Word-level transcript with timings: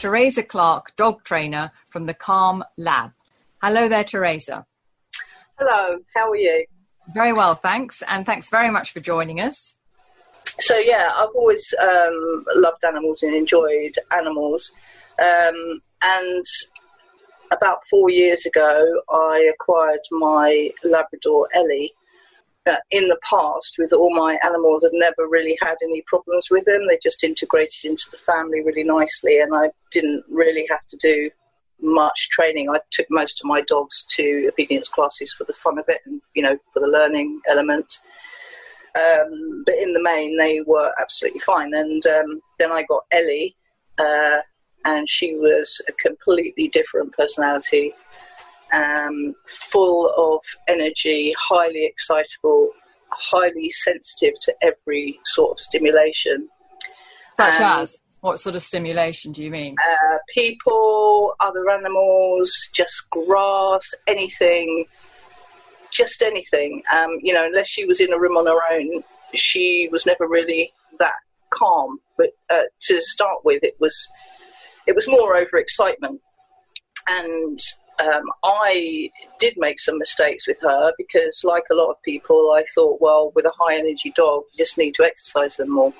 Teresa 0.00 0.42
Clark, 0.42 0.96
dog 0.96 1.22
trainer 1.24 1.70
from 1.90 2.06
the 2.06 2.14
Calm 2.14 2.64
Lab. 2.78 3.12
Hello 3.62 3.86
there, 3.86 4.02
Teresa. 4.02 4.64
Hello, 5.58 5.98
how 6.16 6.30
are 6.30 6.36
you? 6.36 6.64
Very 7.12 7.34
well, 7.34 7.54
thanks, 7.54 8.02
and 8.08 8.24
thanks 8.24 8.48
very 8.48 8.70
much 8.70 8.92
for 8.92 9.00
joining 9.00 9.42
us. 9.42 9.74
So, 10.58 10.78
yeah, 10.78 11.10
I've 11.14 11.34
always 11.34 11.74
um, 11.78 12.46
loved 12.54 12.82
animals 12.82 13.22
and 13.22 13.34
enjoyed 13.34 13.92
animals. 14.10 14.70
Um, 15.20 15.82
and 16.00 16.44
about 17.50 17.80
four 17.90 18.08
years 18.08 18.46
ago, 18.46 19.02
I 19.10 19.52
acquired 19.52 20.00
my 20.12 20.70
Labrador 20.82 21.46
Ellie. 21.52 21.92
Uh, 22.66 22.76
in 22.90 23.08
the 23.08 23.18
past, 23.28 23.76
with 23.78 23.92
all 23.92 24.14
my 24.14 24.38
animals, 24.44 24.84
I'd 24.84 24.90
never 24.92 25.26
really 25.26 25.56
had 25.62 25.76
any 25.82 26.02
problems 26.06 26.48
with 26.50 26.66
them. 26.66 26.86
They 26.86 26.98
just 27.02 27.24
integrated 27.24 27.84
into 27.84 28.04
the 28.10 28.18
family 28.18 28.60
really 28.60 28.84
nicely, 28.84 29.40
and 29.40 29.54
I 29.54 29.70
didn't 29.90 30.24
really 30.30 30.66
have 30.68 30.86
to 30.88 30.96
do 30.98 31.30
much 31.80 32.28
training. 32.28 32.68
I 32.68 32.80
took 32.90 33.06
most 33.10 33.40
of 33.40 33.48
my 33.48 33.62
dogs 33.62 34.04
to 34.16 34.48
obedience 34.52 34.90
classes 34.90 35.32
for 35.32 35.44
the 35.44 35.54
fun 35.54 35.78
of 35.78 35.86
it 35.88 36.02
and, 36.04 36.20
you 36.34 36.42
know, 36.42 36.58
for 36.74 36.80
the 36.80 36.86
learning 36.86 37.40
element. 37.48 37.98
Um, 38.94 39.62
but 39.64 39.76
in 39.76 39.94
the 39.94 40.02
main, 40.02 40.36
they 40.36 40.60
were 40.60 40.92
absolutely 41.00 41.40
fine. 41.40 41.72
And 41.72 42.04
um, 42.06 42.42
then 42.58 42.72
I 42.72 42.82
got 42.82 43.04
Ellie, 43.10 43.56
uh, 43.98 44.38
and 44.84 45.08
she 45.08 45.34
was 45.34 45.80
a 45.88 45.92
completely 45.92 46.68
different 46.68 47.14
personality, 47.14 47.94
um, 49.10 49.34
full 49.46 50.12
of 50.16 50.40
energy, 50.68 51.34
highly 51.38 51.84
excitable, 51.84 52.70
highly 53.10 53.70
sensitive 53.70 54.34
to 54.42 54.54
every 54.62 55.18
sort 55.24 55.52
of 55.52 55.60
stimulation. 55.60 56.48
Such 57.36 57.60
um, 57.60 57.82
as? 57.82 57.98
What 58.20 58.38
sort 58.38 58.54
of 58.54 58.62
stimulation 58.62 59.32
do 59.32 59.42
you 59.42 59.50
mean? 59.50 59.76
Uh, 59.82 60.18
people, 60.34 61.34
other 61.40 61.70
animals, 61.70 62.52
just 62.74 63.08
grass, 63.10 63.94
anything, 64.06 64.84
just 65.90 66.22
anything. 66.22 66.82
Um, 66.92 67.18
you 67.22 67.32
know, 67.32 67.46
unless 67.46 67.68
she 67.68 67.86
was 67.86 68.00
in 68.00 68.12
a 68.12 68.18
room 68.18 68.36
on 68.36 68.46
her 68.46 68.60
own, 68.72 69.02
she 69.34 69.88
was 69.90 70.04
never 70.04 70.28
really 70.28 70.70
that 70.98 71.14
calm. 71.48 71.98
But 72.18 72.30
uh, 72.50 72.64
to 72.82 73.02
start 73.02 73.38
with, 73.42 73.64
it 73.64 73.76
was 73.80 73.96
it 74.86 74.94
was 74.94 75.08
more 75.08 75.36
over 75.36 75.56
excitement. 75.56 76.20
And 77.08 77.58
um, 78.00 78.24
I 78.44 79.10
did 79.38 79.54
make 79.56 79.80
some 79.80 79.98
mistakes 79.98 80.46
with 80.46 80.60
her 80.62 80.92
because, 80.96 81.42
like 81.44 81.64
a 81.70 81.74
lot 81.74 81.90
of 81.90 82.02
people, 82.02 82.54
I 82.56 82.64
thought, 82.74 83.00
well, 83.00 83.32
with 83.34 83.44
a 83.44 83.52
high 83.58 83.78
energy 83.78 84.12
dog, 84.16 84.44
you 84.52 84.64
just 84.64 84.78
need 84.78 84.94
to 84.94 85.04
exercise 85.04 85.56
them 85.56 85.70
more. 85.70 85.92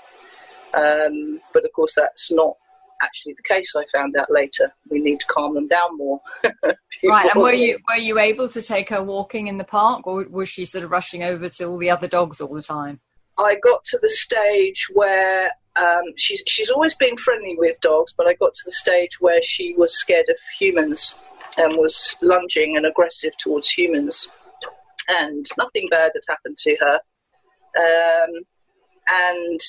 Um, 0.75 1.41
but 1.53 1.65
of 1.65 1.73
course, 1.73 1.95
that's 1.95 2.31
not 2.31 2.55
actually 3.03 3.35
the 3.35 3.43
case. 3.43 3.75
I 3.77 3.85
found 3.93 4.17
out 4.17 4.31
later. 4.31 4.73
We 4.91 5.01
need 5.01 5.21
to 5.21 5.27
calm 5.27 5.55
them 5.55 5.69
down 5.69 5.97
more. 5.97 6.21
right. 7.05 7.31
And 7.35 7.43
were 7.43 7.53
you 7.53 7.79
were 7.89 8.01
you 8.01 8.19
able 8.19 8.49
to 8.49 8.63
take 8.63 8.89
her 8.91 9.03
walking 9.03 9.49
in 9.49 9.59
the 9.59 9.65
park, 9.65 10.07
or 10.07 10.25
was 10.31 10.49
she 10.49 10.65
sort 10.65 10.85
of 10.85 10.91
rushing 10.91 11.23
over 11.23 11.49
to 11.49 11.65
all 11.65 11.79
the 11.79 11.91
other 11.91 12.09
dogs 12.09 12.41
all 12.41 12.55
the 12.55 12.63
time? 12.63 13.01
I 13.39 13.57
got 13.63 13.85
to 13.87 13.99
the 14.01 14.09
stage 14.09 14.87
where 14.93 15.51
um, 15.77 16.05
she's 16.17 16.43
she's 16.47 16.71
always 16.71 16.95
been 16.95 17.17
friendly 17.17 17.57
with 17.59 17.81
dogs, 17.81 18.15
but 18.17 18.27
I 18.27 18.35
got 18.35 18.55
to 18.55 18.63
the 18.65 18.73
stage 18.73 19.21
where 19.21 19.43
she 19.43 19.75
was 19.77 19.99
scared 19.99 20.29
of 20.29 20.37
humans 20.59 21.15
was 21.69 22.17
lunging 22.23 22.77
and 22.77 22.87
aggressive 22.87 23.37
towards 23.39 23.69
humans, 23.69 24.29
and 25.09 25.47
nothing 25.59 25.89
bad 25.91 26.13
had 26.15 26.23
happened 26.29 26.59
to 26.59 26.77
her. 26.81 27.01
Um, 27.77 28.43
and 29.09 29.61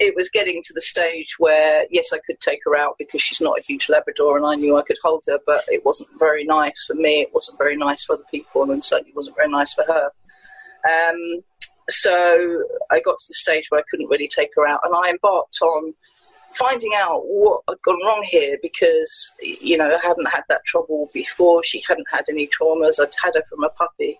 it 0.00 0.14
was 0.16 0.28
getting 0.30 0.62
to 0.64 0.72
the 0.72 0.80
stage 0.80 1.36
where 1.38 1.84
yes, 1.90 2.12
I 2.12 2.18
could 2.26 2.40
take 2.40 2.60
her 2.64 2.76
out 2.76 2.96
because 2.98 3.22
she's 3.22 3.40
not 3.40 3.58
a 3.58 3.62
huge 3.62 3.88
Labrador, 3.88 4.36
and 4.36 4.46
I 4.46 4.54
knew 4.54 4.76
I 4.76 4.82
could 4.82 4.98
hold 5.02 5.24
her, 5.28 5.38
but 5.46 5.64
it 5.68 5.84
wasn't 5.84 6.08
very 6.18 6.44
nice 6.44 6.84
for 6.86 6.94
me. 6.94 7.20
It 7.20 7.32
wasn't 7.32 7.58
very 7.58 7.76
nice 7.76 8.04
for 8.04 8.14
other 8.14 8.24
people, 8.30 8.70
and 8.70 8.84
certainly 8.84 9.12
wasn't 9.14 9.36
very 9.36 9.50
nice 9.50 9.74
for 9.74 9.84
her. 9.84 10.10
Um, 10.88 11.42
so 11.88 12.64
I 12.90 13.00
got 13.00 13.20
to 13.20 13.28
the 13.28 13.34
stage 13.34 13.66
where 13.68 13.80
I 13.80 13.84
couldn't 13.90 14.08
really 14.08 14.28
take 14.28 14.50
her 14.56 14.66
out, 14.66 14.80
and 14.84 14.94
I 14.94 15.10
embarked 15.10 15.60
on 15.62 15.94
finding 16.54 16.92
out 16.96 17.22
what 17.24 17.62
had 17.68 17.80
gone 17.82 18.04
wrong 18.04 18.24
here 18.28 18.58
because 18.62 19.32
you 19.40 19.76
know 19.76 19.94
I 19.94 20.06
hadn't 20.06 20.28
had 20.28 20.42
that 20.48 20.64
trouble 20.66 21.10
before. 21.12 21.62
She 21.62 21.82
hadn't 21.86 22.06
had 22.10 22.24
any 22.28 22.48
traumas. 22.48 23.00
I'd 23.00 23.14
had 23.22 23.34
her 23.34 23.44
from 23.48 23.64
a 23.64 23.70
puppy. 23.70 24.18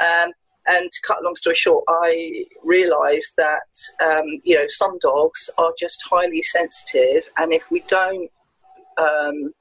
Um, 0.00 0.32
and 0.68 0.90
to 0.90 1.00
cut 1.06 1.20
a 1.20 1.24
long 1.24 1.36
story 1.36 1.54
short, 1.54 1.84
I 1.88 2.44
realised 2.64 3.32
that 3.36 3.68
um, 4.00 4.40
you 4.44 4.56
know 4.56 4.66
some 4.68 4.98
dogs 4.98 5.48
are 5.58 5.72
just 5.78 6.04
highly 6.08 6.42
sensitive, 6.42 7.24
and 7.38 7.52
if 7.52 7.70
we 7.70 7.80
don't 7.88 8.30
um, 8.98 9.52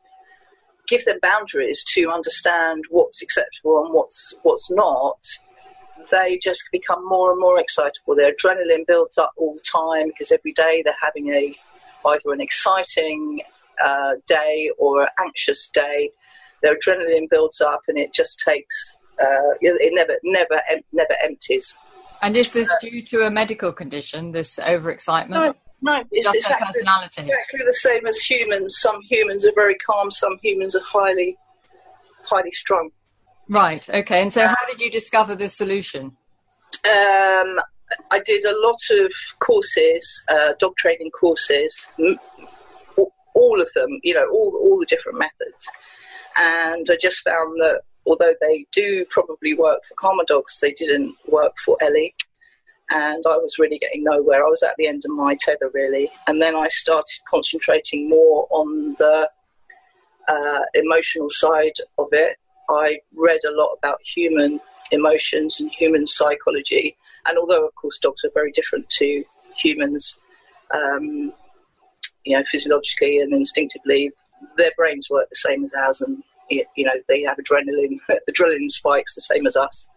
give 0.87 1.05
them 1.05 1.19
boundaries 1.21 1.83
to 1.89 2.09
understand 2.09 2.85
what's 2.89 3.21
acceptable 3.21 3.83
and 3.83 3.93
what's 3.93 4.33
what's 4.43 4.71
not, 4.71 5.19
they 6.11 6.39
just 6.41 6.63
become 6.71 7.07
more 7.07 7.31
and 7.31 7.39
more 7.39 7.59
excitable. 7.59 8.15
Their 8.15 8.33
adrenaline 8.33 8.87
builds 8.87 9.17
up 9.17 9.31
all 9.37 9.53
the 9.53 9.61
time 9.61 10.07
because 10.07 10.31
every 10.31 10.53
day 10.53 10.81
they're 10.83 10.95
having 11.01 11.29
a 11.29 11.55
either 12.07 12.31
an 12.31 12.41
exciting 12.41 13.41
uh, 13.83 14.13
day 14.27 14.71
or 14.77 15.03
an 15.03 15.09
anxious 15.19 15.67
day. 15.67 16.11
Their 16.61 16.77
adrenaline 16.77 17.29
builds 17.29 17.61
up, 17.61 17.81
and 17.87 17.97
it 17.97 18.13
just 18.13 18.39
takes 18.39 18.95
uh, 19.21 19.53
it 19.61 19.93
never 19.93 20.17
never 20.23 20.61
never 20.91 21.15
empties. 21.21 21.73
And 22.21 22.35
is 22.35 22.51
this 22.53 22.71
due 22.81 23.01
to 23.03 23.25
a 23.25 23.29
medical 23.29 23.71
condition? 23.71 24.31
This 24.31 24.57
overexcitement? 24.57 25.29
No, 25.29 25.53
no, 25.81 26.03
it's 26.11 26.33
exactly, 26.33 26.81
exactly 26.81 27.61
the 27.65 27.73
same 27.73 28.07
as 28.07 28.17
humans. 28.19 28.77
Some 28.79 29.01
humans 29.03 29.45
are 29.45 29.51
very 29.53 29.75
calm. 29.75 30.09
Some 30.11 30.37
humans 30.41 30.75
are 30.75 30.81
highly 30.81 31.37
highly 32.23 32.51
strung. 32.51 32.89
Right. 33.47 33.87
Okay. 33.87 34.21
And 34.21 34.33
so, 34.33 34.47
how 34.47 34.65
did 34.69 34.81
you 34.81 34.89
discover 34.89 35.35
the 35.35 35.49
solution? 35.49 36.17
Um, 36.83 37.59
I 38.11 38.19
did 38.19 38.43
a 38.45 38.57
lot 38.59 38.79
of 38.91 39.11
courses, 39.39 40.23
uh, 40.27 40.53
dog 40.59 40.75
training 40.77 41.11
courses, 41.11 41.85
all 43.35 43.61
of 43.61 43.71
them. 43.73 43.99
You 44.03 44.15
know, 44.15 44.27
all 44.29 44.59
all 44.61 44.79
the 44.79 44.85
different 44.85 45.19
methods, 45.19 45.69
and 46.37 46.87
I 46.89 46.97
just 46.99 47.19
found 47.23 47.61
that 47.61 47.81
although 48.05 48.33
they 48.41 48.65
do 48.71 49.05
probably 49.09 49.53
work 49.53 49.79
for 49.87 49.95
calmer 49.95 50.25
dogs, 50.27 50.59
they 50.61 50.71
didn't 50.71 51.15
work 51.27 51.53
for 51.63 51.77
Ellie. 51.81 52.13
And 52.91 53.23
I 53.27 53.37
was 53.37 53.57
really 53.57 53.79
getting 53.79 54.03
nowhere. 54.03 54.45
I 54.45 54.49
was 54.49 54.61
at 54.61 54.75
the 54.77 54.87
end 54.87 55.01
of 55.05 55.11
my 55.11 55.35
tether, 55.41 55.71
really. 55.73 56.11
And 56.27 56.39
then 56.39 56.55
I 56.55 56.67
started 56.67 57.19
concentrating 57.27 58.07
more 58.07 58.47
on 58.51 58.93
the 58.99 59.27
uh, 60.27 60.59
emotional 60.75 61.29
side 61.31 61.73
of 61.97 62.09
it 62.11 62.37
I 62.69 62.99
read 63.15 63.41
a 63.47 63.51
lot 63.51 63.75
about 63.77 64.01
human 64.01 64.59
emotions 64.91 65.59
and 65.59 65.69
human 65.71 66.07
psychology. 66.07 66.97
And 67.25 67.37
although, 67.37 67.65
of 67.65 67.75
course, 67.75 67.97
dogs 67.97 68.23
are 68.23 68.31
very 68.33 68.51
different 68.51 68.89
to 68.91 69.23
humans, 69.57 70.15
um, 70.71 71.33
you 72.23 72.37
know, 72.37 72.43
physiologically 72.49 73.19
and 73.19 73.33
instinctively, 73.33 74.11
their 74.57 74.71
brains 74.77 75.09
work 75.09 75.29
the 75.29 75.35
same 75.35 75.63
as 75.65 75.73
ours, 75.73 76.01
and 76.01 76.23
you 76.49 76.65
know, 76.77 76.93
they 77.07 77.23
have 77.23 77.37
adrenaline, 77.37 77.97
adrenaline 78.29 78.69
spikes 78.69 79.15
the 79.15 79.21
same 79.21 79.47
as 79.47 79.55
us. 79.55 79.87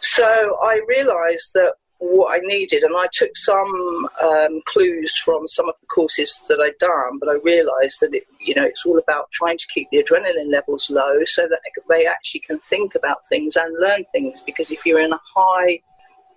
So 0.00 0.56
I 0.62 0.80
realised 0.88 1.52
that 1.54 1.74
what 1.98 2.34
I 2.34 2.38
needed, 2.42 2.82
and 2.82 2.96
I 2.96 3.06
took 3.12 3.36
some 3.36 4.08
um, 4.22 4.62
clues 4.66 5.14
from 5.18 5.46
some 5.46 5.68
of 5.68 5.74
the 5.80 5.86
courses 5.86 6.40
that 6.48 6.58
I'd 6.58 6.78
done, 6.78 7.18
but 7.18 7.28
I 7.28 7.34
realised 7.44 8.00
that 8.00 8.14
it, 8.14 8.24
you 8.40 8.54
know 8.54 8.64
it's 8.64 8.86
all 8.86 8.98
about 8.98 9.30
trying 9.32 9.58
to 9.58 9.66
keep 9.72 9.88
the 9.90 10.02
adrenaline 10.02 10.50
levels 10.50 10.88
low 10.88 11.24
so 11.26 11.46
that 11.46 11.60
they 11.90 12.06
actually 12.06 12.40
can 12.40 12.58
think 12.58 12.94
about 12.94 13.28
things 13.28 13.54
and 13.56 13.78
learn 13.78 14.04
things. 14.12 14.40
Because 14.46 14.70
if 14.70 14.86
you're 14.86 15.00
in 15.00 15.12
a 15.12 15.20
high 15.34 15.80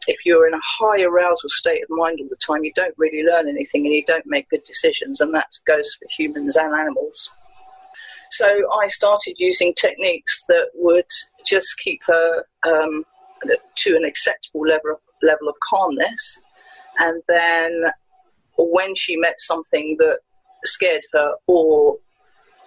if 0.07 0.25
you're 0.25 0.47
in 0.47 0.53
a 0.53 0.61
high 0.63 1.01
arousal 1.03 1.49
state 1.49 1.83
of 1.83 1.89
mind 1.89 2.19
all 2.21 2.27
the 2.29 2.35
time, 2.35 2.63
you 2.63 2.71
don't 2.75 2.95
really 2.97 3.23
learn 3.23 3.47
anything 3.47 3.85
and 3.85 3.93
you 3.93 4.03
don't 4.05 4.25
make 4.25 4.49
good 4.49 4.63
decisions, 4.63 5.21
and 5.21 5.33
that 5.33 5.51
goes 5.65 5.93
for 5.95 6.07
humans 6.09 6.55
and 6.55 6.73
animals. 6.73 7.29
So 8.31 8.47
I 8.81 8.87
started 8.87 9.35
using 9.37 9.73
techniques 9.75 10.43
that 10.47 10.69
would 10.73 11.05
just 11.45 11.77
keep 11.77 12.01
her 12.07 12.43
um, 12.65 13.05
to 13.75 13.95
an 13.95 14.05
acceptable 14.05 14.61
level 14.61 14.99
level 15.21 15.47
of 15.47 15.55
calmness. 15.67 16.39
And 16.99 17.21
then 17.27 17.83
when 18.57 18.95
she 18.95 19.15
met 19.17 19.35
something 19.39 19.97
that 19.99 20.19
scared 20.65 21.03
her 21.13 21.33
or 21.47 21.97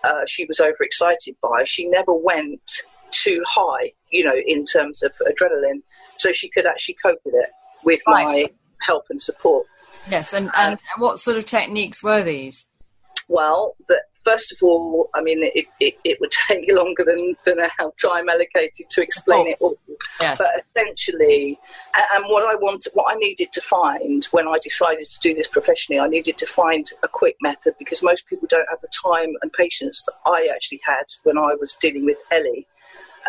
uh, 0.04 0.22
she 0.26 0.44
was 0.44 0.60
overexcited 0.60 1.36
by, 1.42 1.64
she 1.64 1.86
never 1.86 2.12
went 2.12 2.82
too 3.10 3.42
high, 3.46 3.92
you 4.10 4.24
know, 4.24 4.34
in 4.46 4.64
terms 4.64 5.02
of 5.02 5.12
adrenaline. 5.26 5.82
So 6.16 6.32
she 6.32 6.48
could 6.48 6.66
actually 6.66 6.96
cope 7.02 7.20
with 7.24 7.34
it 7.34 7.50
with 7.84 8.00
right. 8.06 8.26
my 8.26 8.50
help 8.82 9.06
and 9.10 9.20
support. 9.20 9.66
Yes, 10.10 10.32
and, 10.32 10.48
uh, 10.48 10.52
and 10.56 10.80
what 10.98 11.18
sort 11.18 11.36
of 11.36 11.46
techniques 11.46 12.02
were 12.02 12.22
these? 12.22 12.66
Well, 13.28 13.74
the 13.88 14.00
first 14.26 14.50
of 14.52 14.58
all, 14.60 15.08
I 15.14 15.22
mean, 15.22 15.38
it, 15.42 15.66
it, 15.80 15.94
it 16.04 16.18
would 16.20 16.32
take 16.48 16.70
longer 16.70 17.04
than, 17.04 17.36
than 17.44 17.60
our 17.60 17.92
time 17.92 18.28
allocated 18.28 18.90
to 18.90 19.00
explain 19.00 19.46
it 19.46 19.58
all. 19.60 19.78
Yes. 20.20 20.36
But 20.36 20.48
essentially, 20.76 21.58
and 22.14 22.24
what 22.26 22.44
I 22.44 22.56
want, 22.56 22.86
what 22.92 23.14
I 23.14 23.18
needed 23.18 23.52
to 23.52 23.60
find 23.60 24.24
when 24.32 24.48
I 24.48 24.58
decided 24.60 25.08
to 25.08 25.20
do 25.20 25.34
this 25.34 25.46
professionally, 25.46 26.00
I 26.00 26.08
needed 26.08 26.36
to 26.38 26.46
find 26.46 26.90
a 27.02 27.08
quick 27.08 27.36
method 27.40 27.74
because 27.78 28.02
most 28.02 28.26
people 28.26 28.48
don't 28.50 28.68
have 28.68 28.80
the 28.80 28.88
time 28.88 29.34
and 29.42 29.52
patience 29.52 30.04
that 30.04 30.14
I 30.26 30.48
actually 30.52 30.80
had 30.84 31.04
when 31.22 31.38
I 31.38 31.54
was 31.60 31.74
dealing 31.80 32.04
with 32.04 32.18
Ellie. 32.30 32.66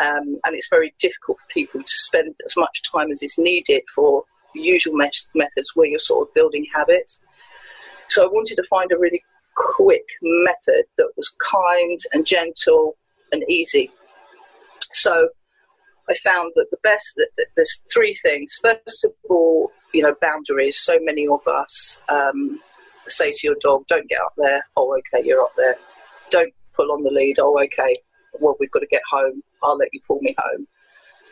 Um, 0.01 0.39
and 0.45 0.55
it's 0.55 0.69
very 0.69 0.93
difficult 0.99 1.39
for 1.39 1.53
people 1.53 1.81
to 1.81 1.97
spend 1.97 2.35
as 2.45 2.55
much 2.55 2.83
time 2.91 3.11
as 3.11 3.23
is 3.23 3.37
needed 3.37 3.81
for 3.95 4.23
the 4.53 4.61
usual 4.61 4.95
me- 4.95 5.11
methods 5.33 5.71
where 5.75 5.87
you're 5.87 5.99
sort 5.99 6.27
of 6.27 6.33
building 6.33 6.65
habits. 6.73 7.17
So 8.09 8.23
I 8.23 8.27
wanted 8.27 8.55
to 8.55 8.63
find 8.69 8.91
a 8.91 8.97
really 8.97 9.23
quick 9.55 10.05
method 10.21 10.85
that 10.97 11.09
was 11.17 11.33
kind 11.51 11.99
and 12.13 12.25
gentle 12.25 12.95
and 13.31 13.43
easy. 13.49 13.91
So 14.93 15.29
I 16.09 16.15
found 16.23 16.53
that 16.55 16.67
the 16.71 16.77
best 16.83 17.13
that, 17.17 17.29
that 17.37 17.47
there's 17.55 17.81
three 17.93 18.15
things. 18.21 18.59
First 18.61 19.03
of 19.03 19.11
all, 19.29 19.71
you 19.93 20.03
know, 20.03 20.15
boundaries. 20.21 20.79
So 20.79 20.97
many 21.01 21.27
of 21.27 21.45
us 21.47 21.97
um, 22.07 22.61
say 23.07 23.33
to 23.33 23.39
your 23.43 23.55
dog, 23.59 23.85
"Don't 23.87 24.07
get 24.07 24.21
up 24.21 24.33
there." 24.37 24.65
Oh, 24.77 24.97
okay, 24.99 25.25
you're 25.25 25.41
up 25.41 25.55
there. 25.57 25.75
Don't 26.29 26.53
pull 26.73 26.91
on 26.91 27.03
the 27.03 27.11
lead. 27.11 27.39
Oh, 27.39 27.59
okay. 27.63 27.95
Well, 28.39 28.55
we've 28.59 28.71
got 28.71 28.79
to 28.79 28.87
get 28.87 29.01
home. 29.09 29.43
I'll 29.63 29.77
let 29.77 29.89
you 29.93 30.01
pull 30.07 30.19
me 30.21 30.35
home 30.37 30.67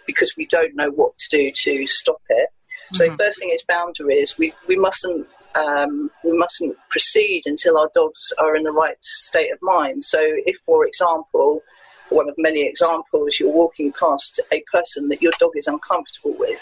because 0.06 0.34
we 0.38 0.46
don't 0.48 0.75
know 0.75 0.90
what 0.92 1.18
to 1.18 1.28
do 1.30 1.52
to 1.52 1.88
stop 1.88 2.22
it. 2.30 2.50
So 2.94 3.06
Mhm. 3.10 3.18
first 3.18 3.40
thing 3.40 3.50
is 3.50 3.63
boundaries. 3.63 4.38
We 4.38 4.54
we 4.68 4.75
mustn't 4.75 5.28
um, 5.56 6.12
we 6.24 6.38
mustn't 6.38 6.78
proceed 6.90 7.44
until 7.46 7.78
our 7.78 7.90
dogs 7.94 8.34
are 8.38 8.56
in 8.56 8.63
the 8.63 8.72
right 8.72 8.98
state 9.02 9.52
of 9.52 9.60
mind. 9.62 10.04
So 10.04 10.19
if, 10.22 10.57
for 10.66 10.86
example, 10.86 11.63
one 12.10 12.28
of 12.30 12.36
many 12.38 12.68
examples, 12.68 13.40
you're 13.40 13.52
walking 13.52 13.94
past 13.94 14.40
a 14.52 14.62
person 14.72 15.07
that 15.10 15.22
your 15.22 15.31
dog 15.40 15.52
is 15.56 15.68
uncomfortable 15.68 16.36
with, 16.38 16.62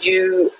you 0.00 0.50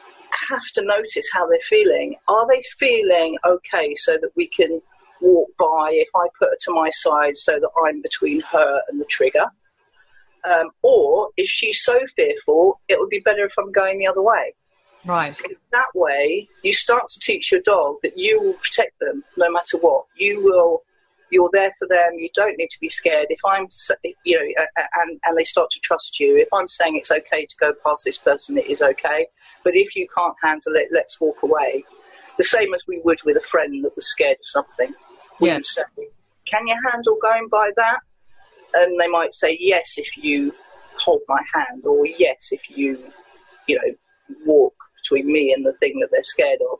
have 0.48 0.66
to 0.74 0.82
notice 0.82 1.28
how 1.32 1.46
they're 1.46 1.58
feeling. 1.60 2.16
Are 2.28 2.46
they 2.48 2.62
feeling 2.78 3.38
okay 3.46 3.94
so 3.94 4.18
that 4.20 4.30
we 4.36 4.48
can 4.48 4.82
walk 5.20 5.48
by 5.58 5.90
if 5.92 6.08
I 6.14 6.26
put 6.38 6.50
her 6.50 6.56
to 6.60 6.72
my 6.72 6.90
side 6.90 7.36
so 7.36 7.58
that 7.58 7.70
I'm 7.84 8.02
between 8.02 8.40
her 8.40 8.80
and 8.88 9.00
the 9.00 9.06
trigger? 9.06 9.46
Um, 10.44 10.70
or 10.82 11.30
is 11.36 11.50
she 11.50 11.72
so 11.72 11.98
fearful, 12.16 12.80
it 12.88 12.98
would 12.98 13.10
be 13.10 13.20
better 13.20 13.44
if 13.44 13.52
I'm 13.58 13.72
going 13.72 13.98
the 13.98 14.06
other 14.06 14.22
way? 14.22 14.54
Right. 15.06 15.34
that 15.72 15.86
way 15.94 16.46
you 16.62 16.74
start 16.74 17.08
to 17.08 17.18
teach 17.20 17.50
your 17.50 17.62
dog 17.62 17.96
that 18.02 18.18
you 18.18 18.38
will 18.38 18.52
protect 18.54 19.00
them 19.00 19.24
no 19.38 19.50
matter 19.50 19.78
what 19.78 20.04
you 20.14 20.44
will 20.44 20.82
you're 21.30 21.48
there 21.54 21.74
for 21.78 21.88
them 21.88 22.18
you 22.18 22.28
don't 22.34 22.58
need 22.58 22.68
to 22.68 22.80
be 22.80 22.90
scared 22.90 23.26
if 23.30 23.38
i'm 23.46 23.66
you 24.24 24.38
know 24.38 24.64
and, 25.00 25.18
and 25.24 25.38
they 25.38 25.44
start 25.44 25.70
to 25.70 25.80
trust 25.80 26.20
you 26.20 26.36
if 26.36 26.48
i'm 26.52 26.68
saying 26.68 26.96
it's 26.96 27.10
okay 27.10 27.46
to 27.46 27.56
go 27.58 27.72
past 27.82 28.04
this 28.04 28.18
person 28.18 28.58
it 28.58 28.66
is 28.66 28.82
okay 28.82 29.26
but 29.64 29.74
if 29.74 29.96
you 29.96 30.06
can't 30.14 30.34
handle 30.42 30.74
it 30.74 30.88
let's 30.92 31.18
walk 31.18 31.42
away 31.42 31.82
the 32.36 32.44
same 32.44 32.74
as 32.74 32.86
we 32.86 33.00
would 33.02 33.22
with 33.24 33.38
a 33.38 33.40
friend 33.40 33.82
that 33.82 33.96
was 33.96 34.06
scared 34.06 34.36
of 34.36 34.46
something 34.46 34.92
we 35.40 35.48
Yes. 35.48 35.74
say 35.74 35.82
can 36.46 36.66
you 36.66 36.76
handle 36.90 37.16
going 37.22 37.48
by 37.48 37.70
that 37.76 38.00
and 38.74 39.00
they 39.00 39.08
might 39.08 39.34
say 39.34 39.56
yes 39.60 39.94
if 39.96 40.16
you 40.16 40.52
hold 40.98 41.20
my 41.28 41.40
hand 41.54 41.84
or 41.84 42.06
yes 42.06 42.48
if 42.52 42.76
you 42.76 42.98
you 43.66 43.76
know 43.76 43.94
walk 44.46 44.74
between 45.02 45.32
me 45.32 45.52
and 45.52 45.64
the 45.64 45.72
thing 45.74 45.98
that 46.00 46.10
they're 46.10 46.22
scared 46.22 46.60
of. 46.70 46.78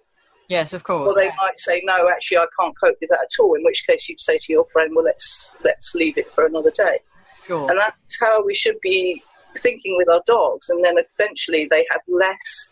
Yes, 0.49 0.73
of 0.73 0.83
course. 0.83 1.13
Or 1.15 1.21
they 1.21 1.29
might 1.29 1.59
say, 1.59 1.81
no, 1.85 2.09
actually, 2.09 2.39
I 2.39 2.47
can't 2.59 2.75
cope 2.79 2.97
with 3.01 3.11
that 3.11 3.21
at 3.21 3.41
all. 3.43 3.55
In 3.55 3.63
which 3.63 3.87
case, 3.87 4.09
you'd 4.09 4.19
say 4.21 4.37
to 4.39 4.53
your 4.53 4.67
friend, 4.67 4.91
well, 4.95 5.05
let's 5.05 5.49
let's 5.65 5.95
leave 5.95 6.19
it 6.19 6.29
for 6.29 6.45
another 6.45 6.71
day. 6.73 6.99
Sure. 7.47 7.71
And 7.71 7.79
that's 7.79 8.21
how 8.21 8.45
we 8.45 8.55
should 8.55 8.77
be 8.83 9.23
thinking 9.59 9.97
with 9.97 10.09
our 10.09 10.23
dogs. 10.27 10.69
And 10.69 10.85
then 10.85 10.97
eventually, 10.99 11.67
they 11.71 11.87
have 11.91 12.01
less 12.09 12.69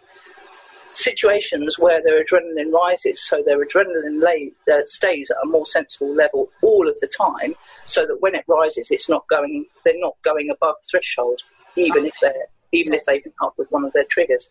situations 0.94 1.79
where 1.79 2.02
their 2.02 2.25
adrenaline 2.25 2.73
rises, 2.73 3.26
so 3.26 3.43
their 3.43 3.64
adrenaline 3.64 4.23
lay, 4.23 4.52
uh, 4.73 4.81
stays 4.87 5.31
at 5.31 5.37
a 5.43 5.46
more 5.46 5.67
sensible 5.67 6.12
level 6.14 6.49
all 6.62 6.88
of 6.88 6.99
the 7.00 7.08
time, 7.08 7.55
so 7.87 8.06
that 8.06 8.20
when 8.20 8.35
it 8.35 8.44
rises, 8.49 8.90
it's 8.90 9.08
not 9.08 9.26
going. 9.29 9.64
They're 9.85 9.94
not 9.96 10.17
going 10.25 10.50
above 10.50 10.76
threshold, 10.90 11.40
even 11.76 12.06
if 12.06 12.14
they're 12.20 12.46
even 12.73 12.93
if 12.93 13.05
they 13.05 13.20
come 13.20 13.32
up 13.43 13.55
with 13.56 13.70
one 13.70 13.85
of 13.85 13.93
their 13.93 14.05
triggers. 14.05 14.46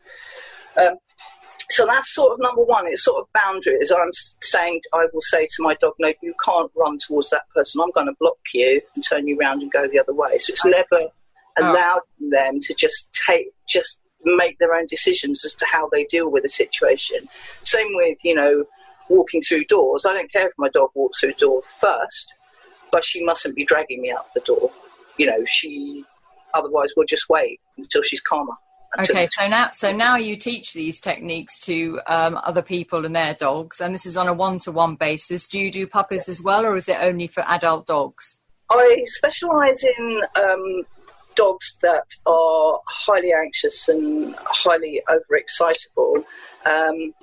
Um, 0.76 0.96
so 1.70 1.86
that's 1.86 2.14
sort 2.14 2.34
of 2.34 2.40
number 2.40 2.64
one. 2.64 2.88
It's 2.88 3.04
sort 3.04 3.22
of 3.22 3.28
boundaries. 3.34 3.92
I'm 3.92 4.12
saying 4.42 4.82
I 4.94 5.06
will 5.14 5.22
say 5.22 5.46
to 5.46 5.64
my 5.64 5.76
dog, 5.76 5.94
no, 6.00 6.14
you 6.22 6.34
can't 6.44 6.72
run 6.76 6.98
towards 7.06 7.30
that 7.32 7.44
person. 7.54 7.82
I'm 7.82 7.92
going 7.92 8.08
to 8.08 8.16
block 8.20 8.38
you 8.54 8.82
and 8.96 9.04
turn 9.08 9.28
you 9.28 9.38
around 9.40 9.62
and 9.62 9.72
go 9.72 9.88
the 9.88 10.00
other 10.00 10.14
way. 10.14 10.38
So 10.38 10.52
it's 10.52 10.66
never 10.66 11.10
allowed 11.60 12.02
them 12.32 12.60
to 12.62 12.74
just 12.74 13.14
take 13.28 13.48
just 13.68 14.00
make 14.36 14.58
their 14.60 14.74
own 14.74 14.86
decisions 14.88 15.46
as 15.46 15.54
to 15.56 15.66
how 15.66 15.88
they 15.90 16.04
deal 16.06 16.30
with 16.30 16.44
a 16.44 16.50
situation. 16.50 17.20
Same 17.64 17.88
with 17.94 18.18
you 18.24 18.36
know 18.36 18.66
walking 19.10 19.42
through 19.42 19.64
doors. 19.66 20.06
I 20.06 20.14
don't 20.14 20.32
care 20.32 20.48
if 20.48 20.54
my 20.58 20.70
dog 20.70 20.90
walks 20.94 21.20
through 21.20 21.30
a 21.30 21.34
door 21.34 21.62
first, 21.80 22.34
but 22.92 23.06
she 23.06 23.24
mustn't 23.24 23.56
be 23.56 23.64
dragging 23.66 24.02
me 24.02 24.12
out 24.12 24.34
the 24.34 24.42
door. 24.42 24.70
You 25.18 25.28
know, 25.28 25.46
she 25.46 26.04
otherwise 26.54 26.90
we'll 26.98 27.06
just 27.08 27.30
wait 27.30 27.60
until 27.78 28.02
she's 28.02 28.22
calmer. 28.22 28.54
until- 28.98 29.16
Okay, 29.16 29.28
so 29.32 29.48
now 29.48 29.70
so 29.72 29.96
now 29.96 30.16
you 30.18 30.36
teach 30.36 30.74
these 30.74 31.00
techniques 31.00 31.60
to 31.62 32.00
um, 32.08 32.40
other 32.44 32.62
people 32.62 33.06
and 33.06 33.16
their 33.16 33.34
dogs, 33.34 33.80
and 33.82 33.94
this 33.94 34.06
is 34.06 34.18
on 34.18 34.28
a 34.28 34.34
one-to-one 34.34 34.96
basis. 34.96 35.48
Do 35.48 35.60
you 35.60 35.72
do 35.72 35.88
puppies 35.88 36.28
as 36.30 36.42
well, 36.42 36.66
or 36.66 36.76
is 36.76 36.88
it 36.90 36.98
only 37.00 37.28
for 37.28 37.42
adult 37.48 37.86
dogs? 37.88 38.38
I 38.70 39.04
specialise 39.06 39.84
in 39.98 40.22
um, 40.36 40.84
dogs 41.38 41.78
that 41.82 42.08
are 42.26 42.82
highly 42.88 43.32
anxious 43.32 43.88
and 43.88 44.36
highly 44.46 45.02
overexcitable. 45.08 46.26
Um, 46.66 47.14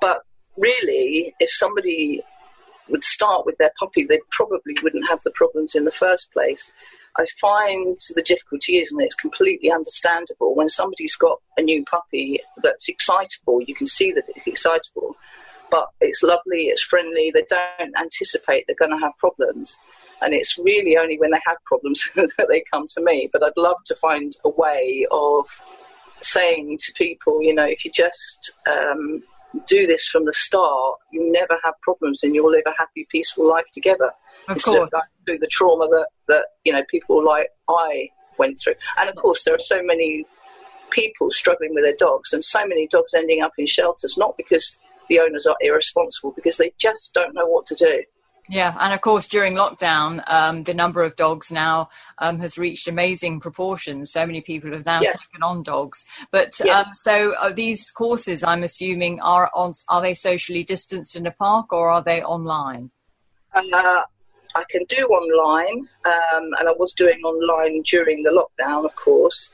but 0.00 0.22
really, 0.56 1.34
if 1.40 1.50
somebody 1.50 2.22
would 2.88 3.04
start 3.04 3.44
with 3.46 3.56
their 3.58 3.72
puppy, 3.80 4.04
they 4.04 4.20
probably 4.30 4.74
wouldn't 4.82 5.08
have 5.08 5.22
the 5.22 5.32
problems 5.32 5.74
in 5.74 5.84
the 5.84 5.90
first 5.90 6.32
place. 6.32 6.70
I 7.16 7.26
find 7.40 7.98
the 8.14 8.22
difficulty 8.22 8.78
is, 8.78 8.92
and 8.92 9.00
it's 9.02 9.14
completely 9.14 9.70
understandable, 9.72 10.54
when 10.54 10.68
somebody's 10.68 11.16
got 11.16 11.38
a 11.56 11.62
new 11.62 11.84
puppy 11.84 12.40
that's 12.62 12.88
excitable, 12.88 13.60
you 13.62 13.74
can 13.74 13.86
see 13.86 14.12
that 14.12 14.28
it's 14.28 14.46
excitable, 14.46 15.16
but 15.70 15.88
it's 16.00 16.22
lovely, 16.22 16.68
it's 16.68 16.82
friendly, 16.82 17.30
they 17.32 17.44
don't 17.48 17.94
anticipate 17.98 18.64
they're 18.66 18.76
going 18.76 18.96
to 18.96 19.04
have 19.04 19.12
problems. 19.18 19.76
And 20.22 20.34
it's 20.34 20.58
really 20.58 20.96
only 20.96 21.18
when 21.18 21.30
they 21.30 21.40
have 21.46 21.56
problems 21.64 22.08
that 22.16 22.46
they 22.48 22.62
come 22.70 22.86
to 22.90 23.02
me. 23.02 23.28
But 23.32 23.42
I'd 23.42 23.52
love 23.56 23.76
to 23.86 23.94
find 23.96 24.32
a 24.44 24.48
way 24.48 25.06
of 25.10 25.48
saying 26.20 26.78
to 26.78 26.92
people, 26.94 27.42
you 27.42 27.54
know, 27.54 27.64
if 27.64 27.84
you 27.84 27.90
just 27.90 28.52
um, 28.68 29.22
do 29.66 29.86
this 29.86 30.06
from 30.06 30.24
the 30.24 30.32
start, 30.32 30.98
you 31.12 31.32
never 31.32 31.56
have 31.64 31.74
problems 31.82 32.22
and 32.22 32.34
you'll 32.34 32.50
live 32.50 32.64
a 32.66 32.72
happy, 32.78 33.06
peaceful 33.10 33.48
life 33.48 33.66
together. 33.72 34.10
Of 34.48 34.56
Instead 34.56 34.70
course. 34.70 34.82
of 34.82 34.90
going 34.90 35.04
through 35.26 35.38
the 35.38 35.46
trauma 35.50 35.88
that, 35.88 36.08
that, 36.26 36.44
you 36.64 36.72
know, 36.72 36.82
people 36.90 37.24
like 37.24 37.48
I 37.68 38.08
went 38.38 38.60
through. 38.60 38.74
And 38.98 39.08
of 39.08 39.16
course, 39.16 39.44
there 39.44 39.54
are 39.54 39.60
so 39.60 39.82
many 39.82 40.24
people 40.90 41.30
struggling 41.30 41.74
with 41.74 41.84
their 41.84 41.96
dogs 41.96 42.32
and 42.32 42.42
so 42.42 42.66
many 42.66 42.86
dogs 42.86 43.14
ending 43.14 43.42
up 43.42 43.52
in 43.58 43.66
shelters, 43.66 44.16
not 44.16 44.36
because 44.36 44.78
the 45.08 45.20
owners 45.20 45.46
are 45.46 45.56
irresponsible, 45.60 46.32
because 46.32 46.56
they 46.56 46.72
just 46.78 47.14
don't 47.14 47.34
know 47.34 47.46
what 47.46 47.66
to 47.66 47.74
do. 47.74 48.02
Yeah, 48.50 48.74
and 48.80 48.94
of 48.94 49.02
course 49.02 49.28
during 49.28 49.54
lockdown, 49.54 50.22
um, 50.30 50.64
the 50.64 50.72
number 50.72 51.02
of 51.02 51.16
dogs 51.16 51.50
now 51.50 51.90
um, 52.18 52.40
has 52.40 52.56
reached 52.56 52.88
amazing 52.88 53.40
proportions. 53.40 54.12
So 54.12 54.24
many 54.24 54.40
people 54.40 54.72
have 54.72 54.86
now 54.86 55.02
Yeah. 55.02 55.10
taken 55.10 55.42
on 55.42 55.62
dogs. 55.62 56.04
But 56.32 56.58
Yeah. 56.64 56.80
um, 56.80 56.86
so 56.94 57.34
are 57.36 57.52
these 57.52 57.90
courses, 57.90 58.42
I'm 58.42 58.62
assuming, 58.62 59.20
are 59.20 59.50
on 59.54 59.74
are 59.90 60.00
they 60.00 60.14
socially 60.14 60.64
distanced 60.64 61.14
in 61.14 61.26
a 61.26 61.30
park 61.30 61.72
or 61.72 61.90
are 61.90 62.02
they 62.02 62.22
online? 62.22 62.90
Uh, 63.54 64.02
I 64.54 64.64
can 64.70 64.84
do 64.88 65.06
online, 65.08 65.86
um, 66.06 66.44
and 66.58 66.68
I 66.68 66.72
was 66.78 66.92
doing 66.92 67.20
online 67.22 67.82
during 67.82 68.22
the 68.22 68.30
lockdown, 68.30 68.84
of 68.84 68.94
course. 68.96 69.50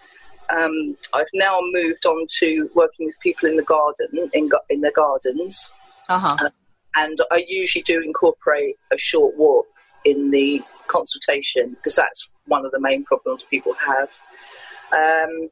Um, 0.51 0.97
I've 1.13 1.27
now 1.35 1.59
moved 1.73 2.07
on 2.07 2.27
to 2.39 2.71
working 2.75 3.07
with 3.07 3.19
people 3.21 3.49
in 3.49 3.57
the 3.57 3.65
garden, 3.65 4.31
in, 4.33 4.51
in 4.69 4.81
their 4.83 4.93
gardens, 4.93 5.69
Uh 6.09 6.19
huh. 6.19 6.49
And 6.97 7.21
I 7.31 7.45
usually 7.49 7.83
do 7.83 8.01
incorporate 8.01 8.77
a 8.93 8.99
short 8.99 9.37
walk 9.37 9.67
in 10.05 10.31
the 10.31 10.63
consultation 10.87 11.71
because 11.71 11.97
that's 11.97 12.29
one 12.47 12.65
of 12.65 12.73
the 12.73 12.81
main 12.81 13.05
problems 13.05 13.43
people 13.43 13.75
have. 13.75 14.11
Um, 14.93 15.49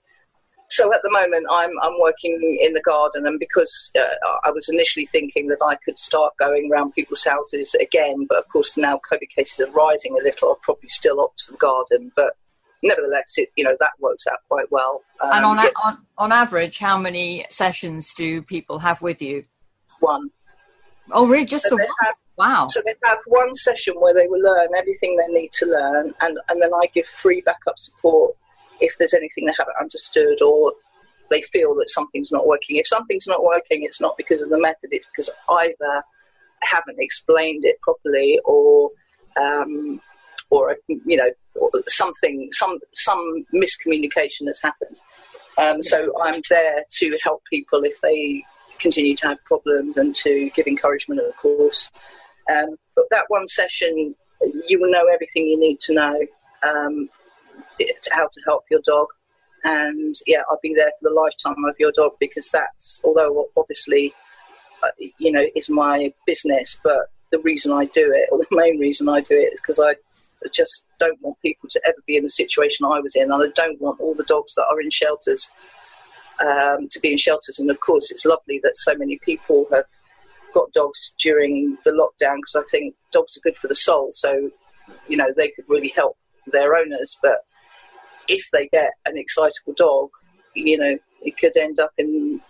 so 0.68 0.92
at 0.94 1.00
the 1.02 1.10
moment, 1.10 1.46
I'm 1.50 1.70
I'm 1.82 1.98
working 2.00 2.58
in 2.62 2.72
the 2.72 2.80
garden, 2.80 3.26
and 3.26 3.38
because 3.38 3.90
uh, 3.98 4.38
I 4.42 4.50
was 4.50 4.68
initially 4.70 5.04
thinking 5.04 5.48
that 5.48 5.58
I 5.62 5.76
could 5.84 5.98
start 5.98 6.32
going 6.38 6.70
around 6.72 6.92
people's 6.92 7.24
houses 7.24 7.74
again, 7.74 8.26
but 8.26 8.38
of 8.38 8.48
course 8.48 8.76
now 8.78 8.98
COVID 9.10 9.28
cases 9.34 9.68
are 9.68 9.70
rising 9.72 10.16
a 10.18 10.22
little. 10.22 10.48
I'll 10.50 10.58
probably 10.62 10.88
still 10.88 11.20
opt 11.20 11.42
for 11.42 11.52
the 11.52 11.58
garden, 11.58 12.10
but 12.16 12.36
nevertheless, 12.82 13.34
it 13.36 13.50
you 13.54 13.64
know 13.64 13.76
that 13.80 13.92
works 14.00 14.26
out 14.26 14.38
quite 14.48 14.70
well. 14.70 15.02
Um, 15.20 15.30
and 15.32 15.44
on, 15.44 15.56
yeah, 15.58 15.66
a- 15.76 15.86
on 15.86 15.98
on 16.16 16.32
average, 16.32 16.78
how 16.78 16.96
many 16.96 17.44
sessions 17.50 18.14
do 18.14 18.40
people 18.40 18.78
have 18.78 19.02
with 19.02 19.20
you? 19.20 19.44
one. 20.00 20.30
Oh, 21.12 21.26
really? 21.26 21.44
Just 21.44 21.64
So 21.64 21.70
the 21.70 21.76
one? 21.76 21.86
have 22.00 22.14
Wow. 22.36 22.66
So 22.68 22.80
they 22.84 22.94
have 23.04 23.18
one 23.26 23.54
session 23.54 23.94
where 24.00 24.14
they 24.14 24.26
will 24.26 24.40
learn 24.40 24.68
everything 24.76 25.16
they 25.16 25.32
need 25.32 25.52
to 25.52 25.66
learn, 25.66 26.14
and, 26.22 26.38
and 26.48 26.62
then 26.62 26.72
I 26.74 26.86
give 26.94 27.06
free 27.06 27.42
backup 27.42 27.78
support 27.78 28.34
if 28.80 28.96
there's 28.98 29.14
anything 29.14 29.46
they 29.46 29.54
haven't 29.58 29.76
understood 29.80 30.40
or 30.40 30.72
they 31.30 31.42
feel 31.42 31.74
that 31.76 31.90
something's 31.90 32.32
not 32.32 32.46
working. 32.46 32.76
If 32.76 32.88
something's 32.88 33.26
not 33.26 33.44
working, 33.44 33.82
it's 33.82 34.00
not 34.00 34.16
because 34.16 34.40
of 34.40 34.48
the 34.48 34.58
method, 34.58 34.90
it's 34.92 35.06
because 35.06 35.30
either 35.48 36.02
I 36.62 36.66
haven't 36.66 36.98
explained 36.98 37.64
it 37.64 37.80
properly 37.82 38.40
or 38.44 38.90
um, 39.36 40.00
or 40.50 40.76
you 40.86 41.16
know 41.16 41.30
something 41.86 42.48
some 42.52 42.78
some 42.92 43.44
miscommunication 43.52 44.46
has 44.46 44.60
happened. 44.60 44.96
Um, 45.58 45.82
so 45.82 46.12
I'm 46.22 46.40
there 46.48 46.84
to 46.98 47.18
help 47.22 47.42
people 47.50 47.84
if 47.84 48.00
they 48.00 48.42
continue 48.82 49.16
to 49.16 49.28
have 49.28 49.44
problems 49.44 49.96
and 49.96 50.14
to 50.16 50.50
give 50.50 50.66
encouragement, 50.66 51.20
of 51.20 51.36
course. 51.36 51.90
Um, 52.50 52.76
but 52.94 53.04
that 53.10 53.24
one 53.28 53.48
session, 53.48 54.14
you 54.68 54.80
will 54.80 54.90
know 54.90 55.06
everything 55.06 55.46
you 55.46 55.58
need 55.58 55.78
to 55.80 55.94
know 55.94 56.18
um, 56.62 57.08
how 58.10 58.26
to 58.26 58.40
help 58.44 58.64
your 58.70 58.80
dog. 58.84 59.06
And 59.64 60.14
yeah, 60.26 60.42
I'll 60.50 60.58
be 60.62 60.74
there 60.74 60.90
for 61.00 61.08
the 61.08 61.14
lifetime 61.14 61.64
of 61.68 61.76
your 61.78 61.92
dog 61.92 62.12
because 62.18 62.50
that's, 62.50 63.00
although 63.04 63.46
obviously, 63.56 64.12
uh, 64.82 64.88
you 65.18 65.30
know, 65.30 65.46
is 65.54 65.70
my 65.70 66.12
business, 66.26 66.76
but 66.82 67.10
the 67.30 67.38
reason 67.38 67.72
I 67.72 67.84
do 67.86 68.12
it, 68.12 68.28
or 68.32 68.38
the 68.38 68.46
main 68.56 68.78
reason 68.78 69.08
I 69.08 69.20
do 69.20 69.36
it, 69.36 69.52
is 69.54 69.60
because 69.60 69.78
I 69.78 69.94
just 70.52 70.84
don't 70.98 71.20
want 71.22 71.40
people 71.40 71.68
to 71.70 71.80
ever 71.86 71.98
be 72.04 72.16
in 72.16 72.24
the 72.24 72.30
situation 72.30 72.84
I 72.84 72.98
was 72.98 73.14
in, 73.14 73.30
and 73.30 73.44
I 73.44 73.46
don't 73.54 73.80
want 73.80 74.00
all 74.00 74.14
the 74.14 74.24
dogs 74.24 74.54
that 74.56 74.66
are 74.68 74.80
in 74.80 74.90
shelters 74.90 75.48
um, 76.42 76.88
to 76.88 77.00
be 77.00 77.12
in 77.12 77.18
shelters. 77.18 77.58
And 77.58 77.70
of 77.70 77.80
course, 77.80 78.10
it's 78.10 78.24
lovely 78.24 78.60
that 78.62 78.76
so 78.76 78.94
many 78.94 79.18
people 79.18 79.66
have 79.70 79.84
got 80.52 80.72
dogs 80.72 81.14
during 81.18 81.78
the 81.84 81.90
lockdown 81.90 82.36
because 82.36 82.56
I 82.56 82.62
think 82.70 82.94
dogs 83.12 83.36
are 83.36 83.40
good 83.40 83.56
for 83.56 83.68
the 83.68 83.74
soul. 83.74 84.10
So, 84.12 84.50
you 85.08 85.16
know, 85.16 85.32
they 85.36 85.48
could 85.48 85.64
really 85.68 85.88
help 85.88 86.16
their 86.46 86.76
owners. 86.76 87.16
But 87.22 87.38
if 88.28 88.48
they 88.52 88.68
get 88.68 88.90
an 89.06 89.16
excitable 89.16 89.74
dog, 89.76 90.10
you 90.54 90.76
know, 90.76 90.98
it 91.22 91.38
could 91.38 91.56
end 91.56 91.78
up 91.78 91.92
in, 91.96 92.40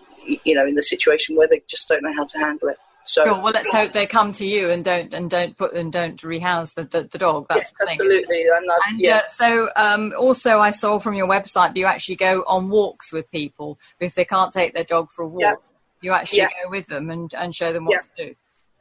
you 0.45 0.55
know, 0.55 0.67
in 0.67 0.75
the 0.75 0.83
situation 0.83 1.37
where 1.37 1.49
they 1.49 1.63
just 1.69 1.89
don't 1.89 2.03
know 2.03 2.15
how 2.15 2.25
to 2.25 2.39
handle 2.39 2.69
it. 2.69 2.79
So, 3.05 3.25
sure. 3.25 3.43
Well, 3.43 3.53
let's 3.53 3.71
hope 3.73 3.93
they 3.93 4.07
come 4.07 4.33
to 4.33 4.47
you 4.47 4.71
and 4.71 4.85
don't 4.85 5.13
and 5.13 5.29
don't 5.29 5.57
put 5.57 5.73
and 5.75 5.93
don't 5.93 6.23
rehouse 6.23 6.75
the, 6.75 6.85
the, 6.85 7.05
the 7.05 7.19
dog. 7.19 7.47
That's 7.49 7.73
yeah, 7.81 7.87
absolutely. 7.91 8.43
And, 8.43 8.71
and 8.89 9.01
yeah. 9.01 9.17
uh, 9.17 9.29
so, 9.29 9.69
um, 9.77 10.13
also, 10.19 10.59
I 10.59 10.71
saw 10.71 10.99
from 10.99 11.15
your 11.15 11.27
website 11.27 11.69
that 11.69 11.77
you 11.77 11.87
actually 11.87 12.17
go 12.17 12.45
on 12.47 12.71
walks 12.71 13.13
with 13.13 13.31
people 13.31 13.79
if 13.99 14.15
they 14.15 14.25
can't 14.25 14.53
take 14.53 14.75
their 14.75 14.85
dog 14.85 15.11
for 15.11 15.23
a 15.23 15.29
walk. 15.29 15.41
Yeah. 15.41 15.55
You 16.01 16.13
actually 16.13 16.39
Yeah. 16.39 16.49
go 16.65 16.71
with 16.71 16.87
them 16.87 17.11
and, 17.11 17.33
and 17.35 17.55
show 17.55 17.73
them 17.73 17.87
what 17.87 18.03
to 18.17 18.27
do. 18.27 18.35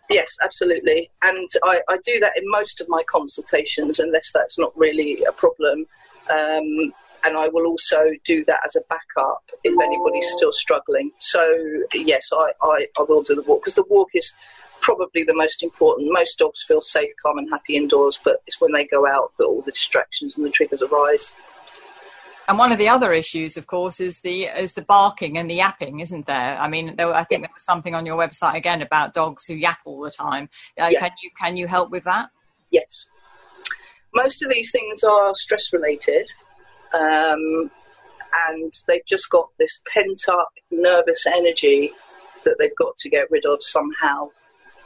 Yes, 0.09 0.35
absolutely. 0.41 1.09
And 1.23 1.49
I, 1.63 1.81
I 1.87 1.97
do 2.03 2.19
that 2.19 2.33
in 2.35 2.43
most 2.49 2.81
of 2.81 2.89
my 2.89 3.03
consultations, 3.03 3.99
unless 3.99 4.31
that's 4.33 4.59
not 4.59 4.75
really 4.75 5.23
a 5.23 5.31
problem. 5.31 5.85
Um, 6.29 6.93
and 7.23 7.37
I 7.37 7.47
will 7.49 7.67
also 7.67 8.11
do 8.23 8.43
that 8.45 8.61
as 8.65 8.75
a 8.75 8.81
backup 8.89 9.43
if 9.63 9.79
anybody's 9.79 10.29
still 10.31 10.51
struggling. 10.51 11.11
So, 11.19 11.43
yes, 11.93 12.29
I, 12.33 12.51
I, 12.61 12.87
I 12.97 13.03
will 13.07 13.21
do 13.21 13.35
the 13.35 13.43
walk 13.43 13.61
because 13.61 13.75
the 13.75 13.85
walk 13.89 14.09
is 14.13 14.33
probably 14.81 15.23
the 15.23 15.35
most 15.35 15.63
important. 15.63 16.11
Most 16.11 16.39
dogs 16.39 16.63
feel 16.63 16.81
safe, 16.81 17.11
calm, 17.21 17.37
and 17.37 17.49
happy 17.49 17.75
indoors, 17.75 18.19
but 18.23 18.37
it's 18.47 18.59
when 18.59 18.71
they 18.71 18.85
go 18.85 19.05
out 19.07 19.31
that 19.37 19.45
all 19.45 19.61
the 19.61 19.71
distractions 19.71 20.35
and 20.35 20.45
the 20.45 20.49
triggers 20.49 20.81
arise. 20.81 21.31
And 22.47 22.57
one 22.57 22.71
of 22.71 22.79
the 22.79 22.89
other 22.89 23.13
issues, 23.13 23.55
of 23.55 23.67
course, 23.67 23.99
is 23.99 24.19
the 24.21 24.45
is 24.45 24.73
the 24.73 24.81
barking 24.81 25.37
and 25.37 25.49
the 25.49 25.55
yapping, 25.55 25.99
isn't 25.99 26.25
there? 26.25 26.57
I 26.57 26.67
mean, 26.67 26.95
there, 26.97 27.13
I 27.13 27.23
think 27.23 27.43
there 27.43 27.51
was 27.53 27.63
something 27.63 27.95
on 27.95 28.05
your 28.05 28.17
website 28.17 28.55
again 28.55 28.81
about 28.81 29.13
dogs 29.13 29.45
who 29.45 29.53
yap 29.53 29.77
all 29.85 30.01
the 30.01 30.11
time. 30.11 30.49
Uh, 30.77 30.89
Yeah. 30.91 30.99
Can 30.99 31.11
you 31.23 31.29
can 31.39 31.55
you 31.55 31.67
help 31.67 31.91
with 31.91 32.03
that? 32.03 32.29
Yes. 32.71 33.05
Most 34.13 34.43
of 34.43 34.51
these 34.51 34.71
things 34.71 35.03
are 35.03 35.33
stress 35.35 35.71
related, 35.71 36.29
um, 36.93 37.71
and 38.47 38.73
they've 38.87 39.05
just 39.07 39.29
got 39.29 39.49
this 39.59 39.81
pent 39.93 40.23
up 40.29 40.49
nervous 40.71 41.25
energy 41.25 41.91
that 42.43 42.55
they've 42.57 42.75
got 42.77 42.97
to 42.97 43.09
get 43.09 43.29
rid 43.29 43.45
of 43.45 43.59
somehow. 43.61 44.29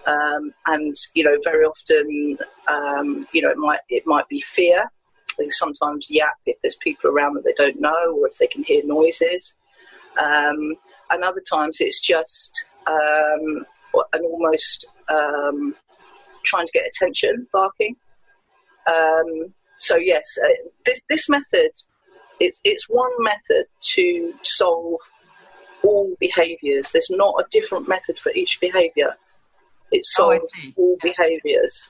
Um, 0.05 0.53
and 0.67 0.95
you 1.13 1.23
know, 1.23 1.37
very 1.43 1.65
often, 1.65 2.37
um, 2.67 3.27
you 3.33 3.41
know, 3.41 3.49
it 3.49 3.57
might 3.57 3.79
it 3.89 4.05
might 4.05 4.27
be 4.27 4.41
fear. 4.41 4.91
They 5.37 5.49
sometimes 5.49 6.07
yap 6.09 6.33
if 6.45 6.57
there's 6.61 6.77
people 6.77 7.09
around 7.09 7.35
that 7.35 7.43
they 7.43 7.53
don't 7.53 7.81
know, 7.81 8.17
or 8.19 8.27
if 8.27 8.37
they 8.37 8.47
can 8.47 8.63
hear 8.63 8.81
noises. 8.85 9.53
Um, 10.23 10.75
and 11.09 11.23
other 11.23 11.41
times, 11.41 11.77
it's 11.79 11.99
just 11.99 12.65
um, 12.87 13.65
an 14.13 14.21
almost 14.23 14.85
um, 15.09 15.75
trying 16.43 16.67
to 16.67 16.71
get 16.71 16.85
attention, 16.85 17.47
barking. 17.51 17.95
Um, 18.87 19.53
so 19.79 19.97
yes, 19.97 20.37
uh, 20.43 20.69
this 20.85 21.01
this 21.09 21.29
method 21.29 21.71
it's 22.39 22.59
it's 22.63 22.87
one 22.89 23.11
method 23.19 23.65
to 23.95 24.33
solve 24.43 24.99
all 25.83 26.15
behaviours. 26.19 26.91
There's 26.91 27.09
not 27.09 27.35
a 27.39 27.45
different 27.51 27.87
method 27.87 28.17
for 28.17 28.31
each 28.33 28.59
behaviour. 28.59 29.15
It 29.91 29.99
Oh, 30.19 30.33
solves 30.39 30.51
see. 30.53 30.73
all 30.77 30.97
Yes. 31.03 31.15
behaviours. 31.17 31.87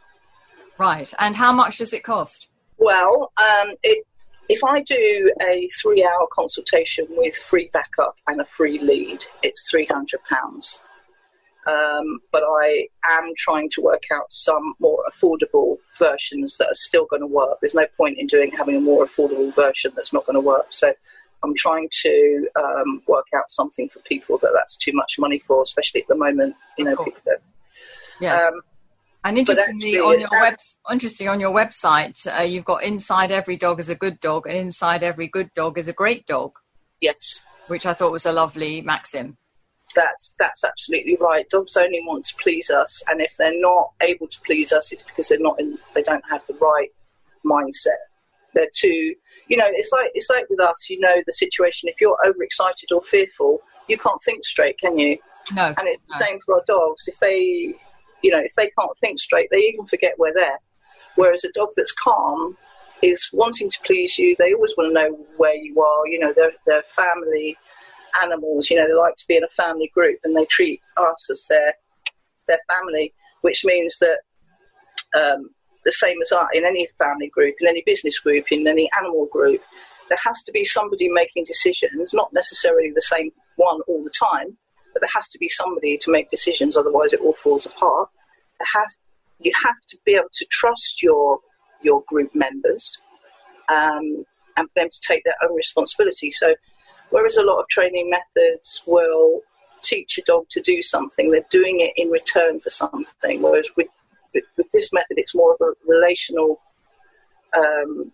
Right. 0.77 1.11
And 1.19 1.35
how 1.35 1.53
much 1.53 1.77
does 1.77 1.93
it 1.93 2.03
cost? 2.03 2.47
Well, 2.77 3.31
um, 3.37 3.73
it, 3.83 4.05
if 4.49 4.61
I 4.63 4.81
do 4.81 5.31
a 5.41 5.67
three-hour 5.81 6.27
consultation 6.33 7.05
with 7.11 7.35
free 7.35 7.69
backup 7.71 8.15
and 8.27 8.41
a 8.41 8.45
free 8.45 8.77
lead, 8.79 9.23
it's 9.43 9.69
three 9.71 9.85
hundred 9.85 10.19
pounds. 10.29 10.77
Um, 11.65 12.19
but 12.31 12.43
I 12.43 12.88
am 13.10 13.34
trying 13.38 13.69
to 13.72 13.81
work 13.81 14.03
out 14.13 14.31
some 14.31 14.75
more 14.79 15.03
affordable 15.12 15.77
versions 15.98 16.57
that 16.57 16.67
are 16.67 16.75
still 16.75 17.05
going 17.05 17.22
to 17.22 17.27
work. 17.27 17.57
There's 17.60 17.74
no 17.74 17.88
point 17.98 18.19
in 18.19 18.27
doing 18.27 18.51
having 18.51 18.75
a 18.75 18.81
more 18.81 19.05
affordable 19.05 19.53
version 19.55 19.91
that's 19.95 20.13
not 20.13 20.25
going 20.25 20.36
to 20.36 20.41
work. 20.41 20.67
So 20.69 20.93
I'm 21.43 21.55
trying 21.55 21.89
to 22.03 22.48
um, 22.55 23.01
work 23.07 23.25
out 23.36 23.50
something 23.50 23.89
for 23.89 24.00
people 24.00 24.38
that 24.39 24.51
that's 24.53 24.75
too 24.75 24.93
much 24.93 25.17
money 25.17 25.39
for, 25.39 25.63
especially 25.63 26.01
at 26.01 26.07
the 26.07 26.15
moment. 26.15 26.55
You 26.77 26.86
know, 26.86 26.95
people 26.98 27.22
that, 27.25 27.41
Yes. 28.19 28.41
um, 28.41 28.62
and 29.24 29.39
interestingly, 29.39 30.00
on 30.00 30.19
your 30.19 30.29
web, 30.31 30.57
interesting 30.91 31.27
on 31.27 31.39
your 31.39 31.53
website, 31.53 32.27
uh, 32.27 32.43
you've 32.43 32.63
got 32.63 32.84
inside 32.84 33.31
every 33.31 33.57
dog 33.57 33.79
is 33.79 33.89
a 33.89 33.95
good 33.95 34.19
dog, 34.19 34.45
and 34.45 34.55
inside 34.55 35.01
every 35.01 35.27
good 35.27 35.51
dog 35.55 35.79
is 35.79 35.88
a 35.88 35.93
great 35.93 36.27
dog, 36.27 36.51
yes, 37.01 37.41
which 37.67 37.88
I 37.88 37.95
thought 37.95 38.12
was 38.12 38.27
a 38.27 38.31
lovely 38.31 38.81
maxim. 38.81 39.38
That's 39.95 40.35
that's 40.37 40.63
absolutely 40.63 41.17
right. 41.19 41.49
Dogs 41.49 41.77
only 41.77 42.01
want 42.05 42.25
to 42.25 42.35
please 42.35 42.69
us, 42.69 43.01
and 43.07 43.21
if 43.21 43.35
they're 43.37 43.59
not 43.59 43.91
able 44.01 44.27
to 44.27 44.39
please 44.41 44.71
us, 44.71 44.91
it's 44.91 45.03
because 45.03 45.29
they're 45.29 45.39
not 45.39 45.59
in, 45.59 45.77
they 45.93 46.03
don't 46.03 46.23
have 46.29 46.45
the 46.47 46.53
right 46.55 46.89
mindset. 47.45 48.01
They're 48.53 48.69
too, 48.73 49.15
you 49.47 49.57
know, 49.57 49.67
it's 49.67 49.91
like 49.91 50.11
it's 50.13 50.29
like 50.29 50.45
with 50.49 50.59
us. 50.59 50.89
You 50.89 50.99
know, 50.99 51.15
the 51.25 51.33
situation. 51.33 51.89
If 51.89 51.99
you're 51.99 52.17
overexcited 52.25 52.91
or 52.91 53.01
fearful, 53.01 53.61
you 53.87 53.97
can't 53.97 54.21
think 54.23 54.45
straight, 54.45 54.77
can 54.77 54.97
you? 54.97 55.17
No. 55.53 55.73
And 55.77 55.87
it's 55.87 56.01
the 56.07 56.19
No. 56.19 56.25
same 56.25 56.39
for 56.41 56.55
our 56.55 56.63
dogs. 56.67 57.07
If 57.07 57.19
they, 57.19 57.73
you 58.21 58.31
know, 58.31 58.39
if 58.39 58.53
they 58.53 58.69
can't 58.79 58.97
think 58.99 59.19
straight, 59.19 59.49
they 59.51 59.57
even 59.57 59.85
forget 59.85 60.13
where 60.17 60.33
they're. 60.33 60.59
Whereas 61.15 61.43
a 61.43 61.51
dog 61.51 61.69
that's 61.75 61.91
calm 61.93 62.57
is 63.01 63.29
wanting 63.33 63.69
to 63.69 63.79
please 63.83 64.17
you. 64.17 64.35
They 64.37 64.53
always 64.53 64.73
want 64.77 64.89
to 64.89 64.93
know 64.93 65.13
where 65.37 65.55
you 65.55 65.81
are. 65.81 66.07
You 66.07 66.19
know, 66.19 66.33
they're 66.33 66.53
they're 66.65 66.83
family 66.83 67.57
animals. 68.24 68.69
You 68.69 68.77
know, 68.77 68.88
they 68.88 68.93
like 68.93 69.15
to 69.17 69.27
be 69.27 69.38
in 69.38 69.43
a 69.43 69.50
family 69.50 69.91
group, 69.93 70.19
and 70.24 70.36
they 70.36 70.45
treat 70.45 70.81
us 70.98 71.29
as 71.29 71.45
their 71.50 71.74
their 72.48 72.60
family, 72.67 73.13
which 73.41 73.65
means 73.65 73.98
that 74.00 74.19
um, 75.15 75.50
the 75.84 75.91
same 75.91 76.22
as 76.22 76.31
I, 76.31 76.45
in 76.53 76.65
any 76.65 76.88
family 76.98 77.29
group, 77.29 77.55
in 77.60 77.67
any 77.67 77.84
business 77.86 78.19
group, 78.19 78.51
in 78.51 78.67
any 78.67 78.89
animal 78.98 79.27
group, 79.31 79.62
there 80.10 80.17
has 80.24 80.43
to 80.43 80.51
be 80.51 80.63
somebody 80.63 81.10
making 81.10 81.45
decisions, 81.45 82.13
not 82.13 82.31
necessarily 82.34 82.91
the 82.93 83.01
same 83.01 83.31
one 83.55 83.81
all 83.88 84.03
the 84.03 84.12
time, 84.12 84.57
but 84.93 85.01
there 85.01 85.10
has 85.13 85.29
to 85.29 85.39
be 85.39 85.50
somebody 85.50 85.98
to 85.98 86.12
make 86.12 86.29
decisions, 86.29 86.77
otherwise 86.77 87.13
it 87.13 87.22
all 87.22 87.34
falls 87.34 87.65
apart. 87.65 88.10
Has, 88.74 88.98
you 89.39 89.51
have 89.63 89.75
to 89.89 89.98
be 90.05 90.15
able 90.15 90.29
to 90.34 90.45
trust 90.50 91.01
your 91.03 91.39
your 91.81 92.03
group 92.07 92.34
members 92.34 92.98
um, 93.69 94.25
and 94.57 94.67
for 94.69 94.74
them 94.75 94.89
to 94.89 95.01
take 95.01 95.24
their 95.24 95.36
own 95.43 95.55
responsibility. 95.55 96.31
So, 96.31 96.55
whereas 97.15 97.38
a 97.38 97.43
lot 97.43 97.62
of 97.62 97.67
training 97.69 98.10
methods 98.10 98.84
will 98.86 99.39
teach 99.84 100.17
a 100.17 100.22
dog 100.24 100.43
to 100.50 100.60
do 100.60 100.84
something, 100.84 101.31
they're 101.31 101.50
doing 101.50 101.79
it 101.79 101.93
in 101.95 102.10
return 102.10 102.60
for 102.60 102.69
something. 102.69 103.41
Whereas 103.41 103.69
with 103.77 103.88
with, 104.34 104.43
with 104.57 104.69
this 104.74 104.91
method, 104.91 105.17
it's 105.17 105.34
more 105.34 105.53
of 105.53 105.62
a 105.62 105.72
relational 105.88 106.60
um, 107.57 108.12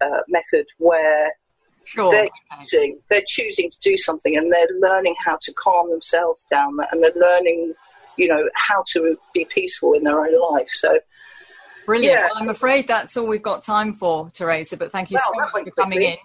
uh, 0.00 0.20
method 0.28 0.66
where 0.78 1.32
Sure. 1.86 2.12
they're 2.12 2.30
choosing, 2.60 2.98
they're 3.10 3.24
choosing 3.26 3.68
to 3.70 3.78
do 3.80 3.98
something, 3.98 4.36
and 4.38 4.50
they're 4.50 4.68
learning 4.78 5.14
how 5.22 5.36
to 5.42 5.52
calm 5.52 5.90
themselves 5.90 6.42
down, 6.50 6.78
and 6.90 7.02
they're 7.02 7.12
learning, 7.14 7.74
you 8.16 8.26
know, 8.26 8.48
how 8.54 8.82
to 8.92 9.18
be 9.34 9.44
peaceful 9.44 9.92
in 9.92 10.04
their 10.04 10.18
own 10.18 10.34
life. 10.52 10.70
So, 10.70 10.98
Brilliant. 11.84 12.14
Yeah. 12.14 12.28
Well, 12.28 12.42
I'm 12.42 12.48
afraid 12.48 12.88
that's 12.88 13.16
all 13.18 13.26
we've 13.26 13.42
got 13.42 13.64
time 13.64 13.92
for, 13.92 14.30
Teresa, 14.30 14.78
but 14.78 14.92
thank 14.92 15.10
you 15.10 15.16
Well, 15.16 15.50
so 15.50 15.58
much 15.58 15.64
for 15.64 15.82
coming 15.82 16.02
in. 16.02 16.16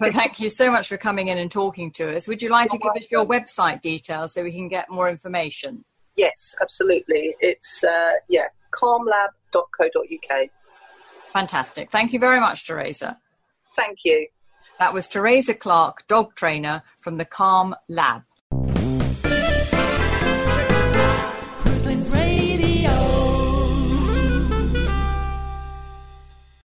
But 0.00 0.12
thank 0.12 0.40
you 0.40 0.50
so 0.50 0.70
much 0.70 0.88
for 0.88 0.96
coming 0.96 1.28
in 1.28 1.38
and 1.38 1.50
talking 1.50 1.90
to 1.92 2.16
us. 2.16 2.26
Would 2.26 2.42
you 2.42 2.48
like 2.48 2.72
You're 2.72 2.80
to 2.80 2.84
welcome. 2.84 3.00
give 3.00 3.06
us 3.06 3.10
your 3.12 3.26
website 3.26 3.80
details 3.80 4.34
so 4.34 4.42
we 4.42 4.52
can 4.52 4.68
get 4.68 4.90
more 4.90 5.08
information? 5.08 5.84
Yes, 6.16 6.54
absolutely. 6.60 7.34
It's 7.40 7.84
uh, 7.84 8.12
yeah, 8.28 8.46
calmlab.co.uk. 8.72 10.48
Fantastic. 11.32 11.90
Thank 11.90 12.12
you 12.12 12.18
very 12.18 12.40
much, 12.40 12.66
Teresa. 12.66 13.18
Thank 13.76 13.98
you. 14.04 14.26
That 14.78 14.92
was 14.92 15.08
Teresa 15.08 15.54
Clark, 15.54 16.06
dog 16.08 16.34
trainer 16.34 16.82
from 17.00 17.18
the 17.18 17.24
Calm 17.24 17.74
Lab. 17.88 18.22